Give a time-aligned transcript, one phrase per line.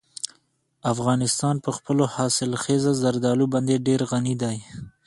[0.93, 4.57] افغانستان په خپلو حاصلخیزه زردالو باندې ډېر غني دی.